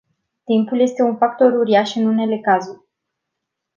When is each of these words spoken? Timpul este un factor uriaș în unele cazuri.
Timpul 0.43 0.79
este 0.79 1.01
un 1.01 1.17
factor 1.17 1.51
uriaș 1.53 1.95
în 1.95 2.05
unele 2.05 2.39
cazuri. 2.39 2.85